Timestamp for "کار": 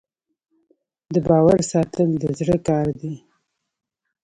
2.67-2.87